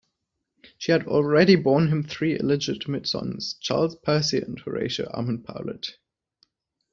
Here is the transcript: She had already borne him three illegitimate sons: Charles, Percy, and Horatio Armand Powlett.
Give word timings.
She 0.79 0.91
had 0.91 1.05
already 1.05 1.55
borne 1.55 1.89
him 1.89 2.01
three 2.01 2.35
illegitimate 2.35 3.05
sons: 3.05 3.53
Charles, 3.61 3.95
Percy, 3.97 4.39
and 4.41 4.59
Horatio 4.59 5.05
Armand 5.13 5.45
Powlett. 5.45 5.91